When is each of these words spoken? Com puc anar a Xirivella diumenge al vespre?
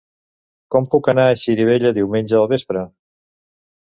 Com 0.75 0.85
puc 0.95 1.09
anar 1.11 1.25
a 1.31 1.35
Xirivella 1.41 1.91
diumenge 1.97 2.39
al 2.39 2.47
vespre? 2.55 2.83